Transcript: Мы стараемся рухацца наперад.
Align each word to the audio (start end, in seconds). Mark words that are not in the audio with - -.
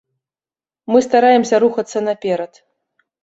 Мы 0.93 1.01
стараемся 1.07 1.55
рухацца 1.65 2.03
наперад. 2.09 2.51